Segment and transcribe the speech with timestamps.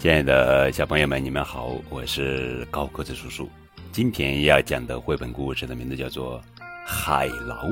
[0.00, 3.50] 亲爱的小朋友们，你们好，我是高个子叔叔。
[3.90, 6.40] 今天要讲的绘本故事的名字叫做
[6.86, 7.66] 《海老虎》，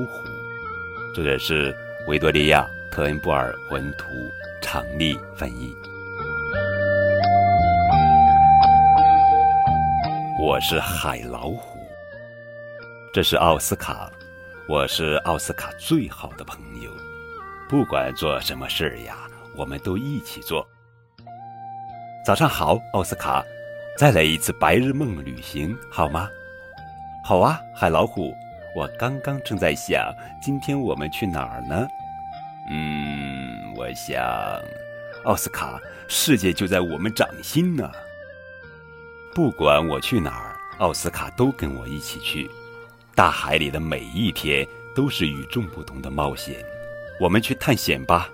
[1.15, 1.73] 作者是
[2.05, 4.07] 维多利亚·特恩布尔文图，
[4.61, 5.73] 常丽翻译。
[10.37, 11.79] 我是海老虎，
[13.13, 14.11] 这是奥斯卡，
[14.67, 16.91] 我是奥斯卡最好的朋友。
[17.69, 19.15] 不管做什么事儿呀，
[19.55, 20.67] 我们都一起做。
[22.27, 23.41] 早上好，奥斯卡，
[23.97, 26.29] 再来一次白日梦旅行好吗？
[27.23, 28.35] 好啊，海老虎，
[28.75, 31.87] 我刚刚正在想，今天我们去哪儿呢？
[32.69, 34.21] 嗯，我想，
[35.23, 37.89] 奥斯卡，世界就在我们掌心呢。
[39.33, 42.51] 不管我去哪儿，奥斯卡都跟我一起去。
[43.15, 46.57] 大海里的每一天都是与众不同的冒险，
[47.21, 48.29] 我们去探险吧。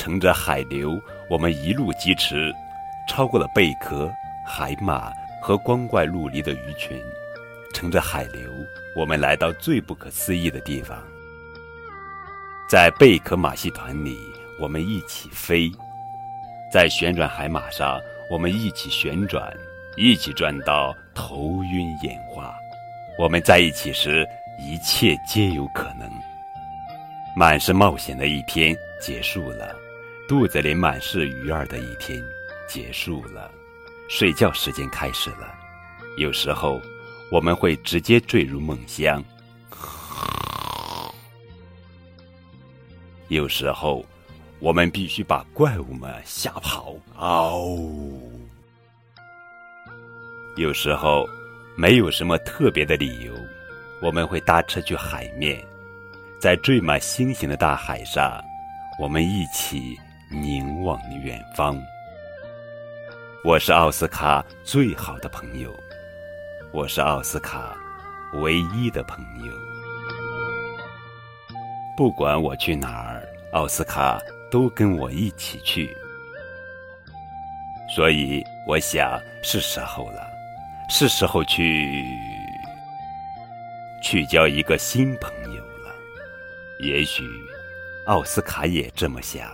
[0.00, 2.50] 乘着海流，我们一路疾驰，
[3.06, 4.10] 超过了贝壳、
[4.46, 6.98] 海马和光怪陆离的鱼群。
[7.74, 8.50] 乘着海流，
[8.96, 10.98] 我们来到最不可思议的地方。
[12.66, 14.16] 在贝壳马戏团里，
[14.58, 15.70] 我们一起飞；
[16.72, 19.54] 在旋转海马上，我们一起旋转，
[19.98, 22.54] 一起转到头晕眼花。
[23.18, 24.26] 我们在一起时，
[24.58, 26.10] 一切皆有可能。
[27.36, 29.76] 满是冒险的一天结束了。
[30.30, 32.22] 肚子里满是鱼儿的一天
[32.68, 33.50] 结束了，
[34.08, 35.52] 睡觉时间开始了。
[36.18, 36.80] 有时候
[37.32, 39.20] 我们会直接坠入梦乡，
[43.26, 44.06] 有时候
[44.60, 46.94] 我们必须把怪物们吓跑。
[47.16, 47.76] 嗷！
[50.54, 51.28] 有时候
[51.74, 53.34] 没有什么特别的理由，
[54.00, 55.60] 我们会搭车去海面，
[56.40, 58.40] 在缀满星星的大海上，
[58.96, 59.98] 我们一起。
[60.32, 61.76] 凝望远方，
[63.42, 65.74] 我是奥斯卡最好的朋友，
[66.70, 67.76] 我是奥斯卡
[68.34, 69.52] 唯一的朋友。
[71.96, 74.20] 不管我去哪儿，奥斯卡
[74.52, 75.92] 都跟我一起去。
[77.92, 80.30] 所以，我想是时候了，
[80.88, 82.04] 是时候去
[84.00, 85.92] 去交一个新朋友了。
[86.78, 87.24] 也许，
[88.06, 89.50] 奥斯卡也这么想。